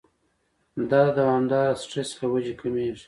دا 0.89 1.01
د 1.07 1.15
دوامداره 1.17 1.79
سټرېس 1.81 2.09
له 2.21 2.27
وجې 2.33 2.53
کميږي 2.61 2.93